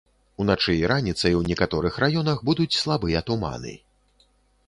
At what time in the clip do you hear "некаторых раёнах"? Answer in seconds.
1.49-2.41